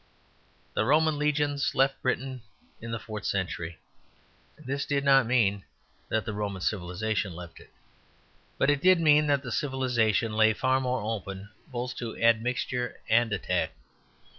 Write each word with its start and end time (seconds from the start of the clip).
The 0.73 0.83
Roman 0.83 1.19
legions 1.19 1.75
left 1.75 2.01
Britain 2.01 2.41
in 2.81 2.89
the 2.89 2.97
fourth 2.97 3.23
century. 3.23 3.77
This 4.57 4.83
did 4.87 5.03
not 5.05 5.27
mean 5.27 5.63
that 6.09 6.25
the 6.25 6.33
Roman 6.33 6.63
civilization 6.63 7.35
left 7.35 7.59
it; 7.59 7.71
but 8.57 8.71
it 8.71 8.81
did 8.81 8.99
mean 8.99 9.27
that 9.27 9.43
the 9.43 9.51
civilization 9.51 10.33
lay 10.35 10.53
far 10.53 10.81
more 10.81 11.03
open 11.03 11.49
both 11.67 11.95
to 11.97 12.17
admixture 12.17 12.99
and 13.09 13.31
attack. 13.31 13.73